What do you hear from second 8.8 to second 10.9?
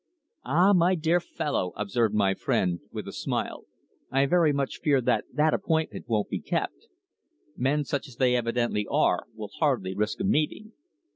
are will hardly risk a meeting.